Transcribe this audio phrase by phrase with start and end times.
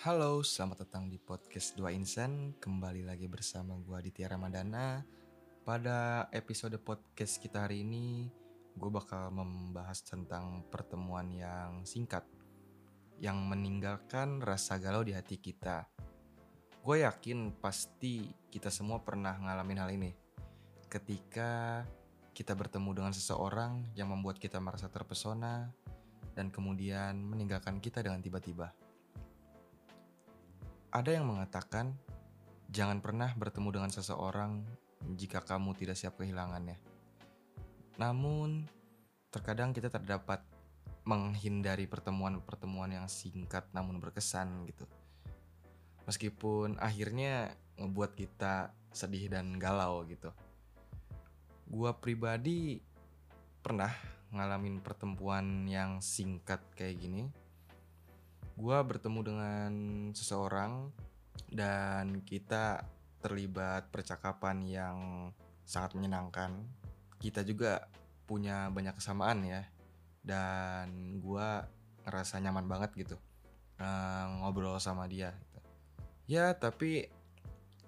[0.00, 2.56] Halo, selamat datang di podcast Dua Insan.
[2.56, 5.04] Kembali lagi bersama gua Aditya Ramadana.
[5.60, 8.24] Pada episode podcast kita hari ini,
[8.80, 12.24] gue bakal membahas tentang pertemuan yang singkat
[13.20, 15.84] yang meninggalkan rasa galau di hati kita.
[16.80, 20.16] Gue yakin pasti kita semua pernah ngalamin hal ini.
[20.88, 21.84] Ketika
[22.32, 25.68] kita bertemu dengan seseorang yang membuat kita merasa terpesona
[26.32, 28.72] dan kemudian meninggalkan kita dengan tiba-tiba.
[30.90, 31.94] Ada yang mengatakan,
[32.66, 34.66] jangan pernah bertemu dengan seseorang
[35.14, 36.82] jika kamu tidak siap kehilangannya.
[37.94, 38.66] Namun,
[39.30, 40.42] terkadang kita terdapat
[41.06, 44.82] menghindari pertemuan-pertemuan yang singkat namun berkesan gitu.
[46.10, 50.34] Meskipun akhirnya ngebuat kita sedih dan galau gitu.
[51.70, 52.82] Gua pribadi
[53.62, 53.94] pernah
[54.34, 57.30] ngalamin pertemuan yang singkat kayak gini
[58.56, 59.72] gue bertemu dengan
[60.14, 60.90] seseorang
[61.50, 62.86] dan kita
[63.20, 64.98] terlibat percakapan yang
[65.66, 66.56] sangat menyenangkan.
[67.20, 67.84] Kita juga
[68.24, 69.62] punya banyak kesamaan ya,
[70.24, 71.48] dan gue
[72.06, 73.16] ngerasa nyaman banget gitu
[73.80, 75.32] uh, ngobrol sama dia.
[75.34, 75.58] Gitu.
[76.38, 77.08] Ya tapi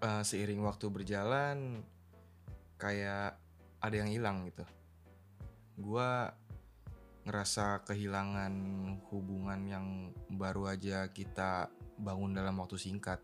[0.00, 1.84] uh, seiring waktu berjalan
[2.80, 3.36] kayak
[3.80, 4.64] ada yang hilang gitu.
[5.76, 6.10] Gue
[7.24, 8.54] ngerasa kehilangan
[9.12, 9.86] hubungan yang
[10.32, 11.68] baru aja kita
[12.00, 13.20] bangun dalam waktu singkat.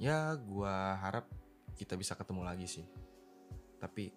[0.00, 1.30] Ya, gua harap
[1.78, 2.86] kita bisa ketemu lagi sih.
[3.78, 4.10] Tapi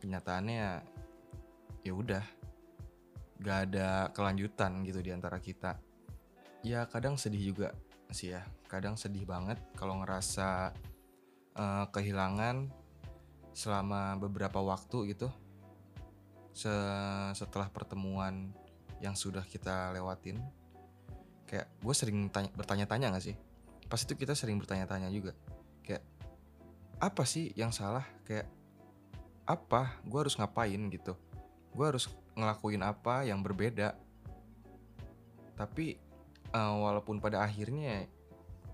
[0.00, 0.82] kenyataannya
[1.86, 2.24] ya udah
[3.42, 5.76] gak ada kelanjutan gitu di antara kita.
[6.64, 7.68] Ya kadang sedih juga
[8.10, 8.42] sih ya.
[8.66, 10.72] Kadang sedih banget kalau ngerasa
[11.54, 12.72] uh, kehilangan
[13.56, 15.32] selama beberapa waktu gitu
[16.56, 18.48] setelah pertemuan
[19.04, 20.40] yang sudah kita lewatin
[21.44, 23.36] kayak gue sering bertanya-tanya gak sih?
[23.86, 25.36] Pas itu kita sering bertanya-tanya juga.
[25.84, 26.02] Kayak
[26.98, 28.02] apa sih yang salah?
[28.24, 28.50] Kayak
[29.46, 30.00] apa?
[30.02, 31.14] Gue harus ngapain gitu?
[31.76, 33.94] Gue harus ngelakuin apa yang berbeda?
[35.54, 36.00] Tapi
[36.50, 38.10] uh, walaupun pada akhirnya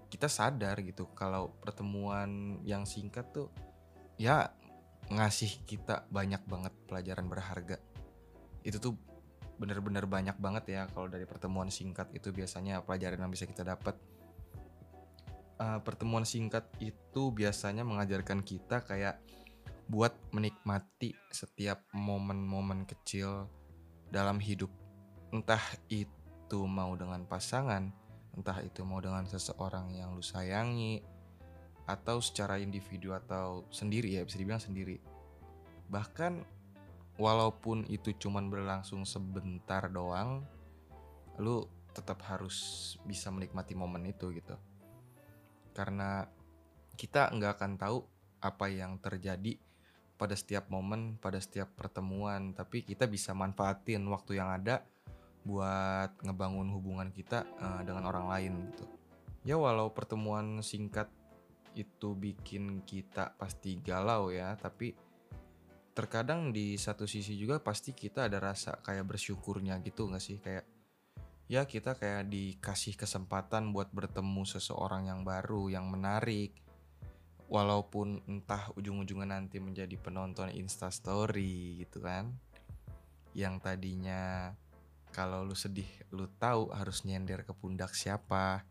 [0.08, 3.48] kita sadar gitu kalau pertemuan yang singkat tuh
[4.20, 4.52] ya
[5.16, 7.76] ngasih kita banyak banget pelajaran berharga.
[8.64, 8.94] Itu tuh
[9.60, 13.94] bener-bener banyak banget ya kalau dari pertemuan singkat itu biasanya pelajaran yang bisa kita dapat.
[15.62, 19.22] Uh, pertemuan singkat itu biasanya mengajarkan kita kayak
[19.86, 23.46] buat menikmati setiap momen-momen kecil
[24.10, 24.72] dalam hidup.
[25.30, 27.92] Entah itu mau dengan pasangan,
[28.34, 31.04] entah itu mau dengan seseorang yang lu sayangi,
[31.86, 35.02] atau secara individu atau sendiri ya bisa dibilang sendiri.
[35.90, 36.32] Bahkan
[37.20, 40.46] walaupun itu cuman berlangsung sebentar doang
[41.40, 42.56] lu tetap harus
[43.04, 44.56] bisa menikmati momen itu gitu.
[45.76, 46.24] Karena
[46.96, 47.98] kita nggak akan tahu
[48.42, 49.56] apa yang terjadi
[50.16, 52.56] pada setiap momen pada setiap pertemuan.
[52.56, 54.84] Tapi kita bisa manfaatin waktu yang ada
[55.42, 58.86] buat ngebangun hubungan kita uh, dengan orang lain gitu.
[59.42, 61.10] Ya walau pertemuan singkat
[61.74, 64.92] itu bikin kita pasti galau ya tapi
[65.92, 70.40] terkadang di satu sisi juga pasti kita ada rasa kayak bersyukurnya gitu gak sih?
[70.40, 70.64] Kayak
[71.52, 76.56] ya kita kayak dikasih kesempatan buat bertemu seseorang yang baru yang menarik.
[77.52, 82.32] Walaupun entah ujung-ujungnya nanti menjadi penonton instastory gitu kan.
[83.36, 84.56] Yang tadinya
[85.12, 88.64] kalau lu sedih lu tahu harus nyender ke pundak siapa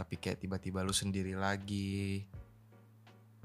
[0.00, 2.24] tapi kayak tiba-tiba lu sendiri lagi.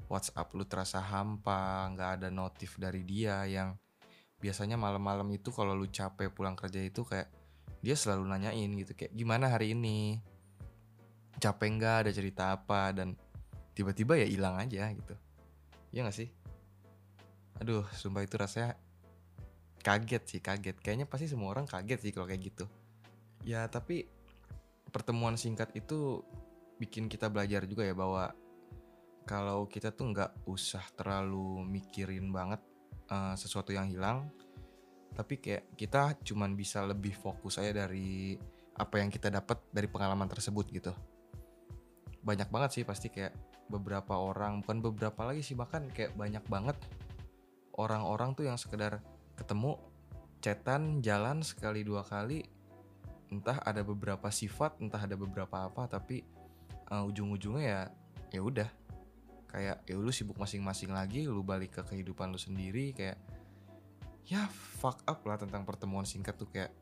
[0.08, 3.76] WhatsApp lu terasa hampa nggak ada notif dari dia yang
[4.40, 7.28] biasanya malam-malam itu kalau lu capek pulang kerja itu kayak
[7.84, 10.24] dia selalu nanyain gitu kayak gimana hari ini?
[11.36, 11.96] Capek nggak?
[12.08, 12.96] Ada cerita apa?
[12.96, 13.12] Dan
[13.76, 15.12] tiba-tiba ya hilang aja gitu.
[15.92, 16.32] Ya nggak sih?
[17.60, 18.80] Aduh sumpah itu rasanya
[19.84, 20.80] kaget sih kaget.
[20.80, 22.64] Kayaknya pasti semua orang kaget sih kalau kayak gitu.
[23.44, 24.08] Ya tapi
[24.88, 26.24] pertemuan singkat itu
[26.76, 28.32] bikin kita belajar juga ya bahwa
[29.26, 32.62] kalau kita tuh nggak usah terlalu mikirin banget
[33.10, 34.30] uh, sesuatu yang hilang
[35.16, 38.36] tapi kayak kita cuman bisa lebih fokus aja dari
[38.76, 40.92] apa yang kita dapat dari pengalaman tersebut gitu.
[42.20, 43.32] Banyak banget sih pasti kayak
[43.72, 46.76] beberapa orang bukan beberapa lagi sih bahkan kayak banyak banget
[47.80, 49.02] orang-orang tuh yang sekedar
[49.34, 49.80] ketemu
[50.44, 52.46] cetan jalan sekali dua kali
[53.34, 56.22] entah ada beberapa sifat entah ada beberapa apa tapi
[56.90, 57.80] uh, ujung-ujungnya ya
[58.34, 58.68] ya udah.
[59.46, 63.16] Kayak ya lu sibuk masing-masing lagi lu balik ke kehidupan lu sendiri kayak
[64.26, 66.74] ya fuck up lah tentang pertemuan singkat tuh kayak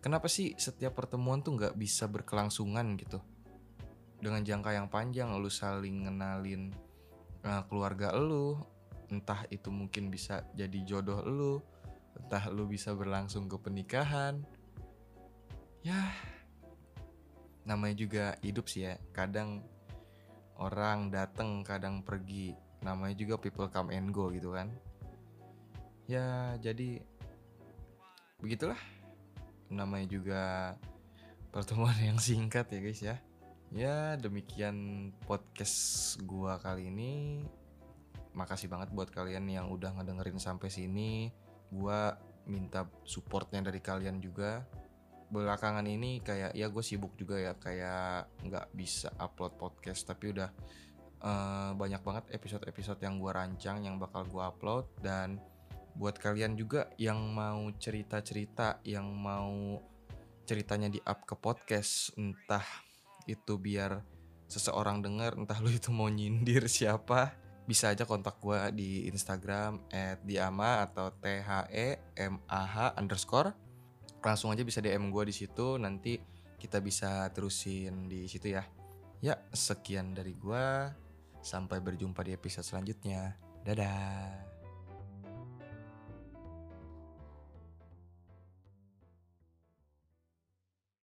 [0.00, 3.20] kenapa sih setiap pertemuan tuh nggak bisa berkelangsungan gitu?
[4.18, 6.72] Dengan jangka yang panjang lu saling ngenalin
[7.46, 8.58] uh, keluarga lu
[9.12, 11.52] entah itu mungkin bisa jadi jodoh lu
[12.16, 14.40] entah lu bisa berlangsung ke pernikahan.
[15.84, 16.14] Ya
[17.62, 18.98] namanya juga hidup sih ya.
[19.14, 19.62] Kadang
[20.58, 22.54] orang datang kadang pergi.
[22.82, 24.70] Namanya juga people come and go gitu kan.
[26.10, 27.02] Ya jadi
[28.42, 28.78] begitulah.
[29.70, 30.42] Namanya juga
[31.54, 33.16] pertemuan yang singkat ya guys ya.
[33.72, 37.40] Ya demikian podcast gua kali ini.
[38.36, 41.32] Makasih banget buat kalian yang udah ngedengerin sampai sini.
[41.72, 44.66] Gua minta supportnya dari kalian juga
[45.32, 50.52] belakangan ini kayak ya gue sibuk juga ya kayak nggak bisa upload podcast tapi udah
[51.24, 54.86] uh, banyak banget episode-episode yang gue rancang yang bakal gue upload.
[55.00, 55.40] Dan
[55.96, 59.80] buat kalian juga yang mau cerita-cerita yang mau
[60.42, 62.64] ceritanya di up ke podcast entah
[63.30, 64.02] itu biar
[64.50, 69.86] seseorang denger entah lu itu mau nyindir siapa bisa aja kontak gue di Instagram
[70.26, 73.54] @diama atau t h e m a h underscore
[74.22, 76.18] langsung aja bisa DM gue di situ nanti
[76.56, 78.62] kita bisa terusin di situ ya.
[79.22, 80.66] Ya sekian dari gue
[81.42, 83.34] sampai berjumpa di episode selanjutnya.
[83.62, 84.51] Dadah